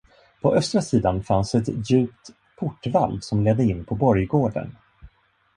På 0.41 0.55
östra 0.55 0.81
sidan 0.81 1.23
fanns 1.23 1.55
ett 1.55 1.89
djupt 1.91 2.29
portvalv, 2.59 3.19
som 3.19 3.43
ledde 3.43 3.63
in 3.63 3.85
på 3.85 3.95
borggården. 3.95 4.75